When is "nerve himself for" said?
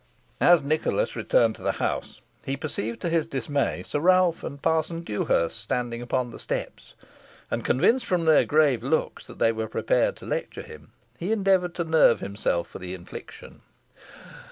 11.83-12.79